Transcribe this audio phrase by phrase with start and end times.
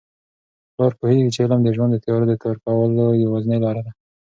[0.73, 3.91] پلار پوهیږي چي علم د ژوند د تیارو د ورکولو یوازینۍ لاره ده.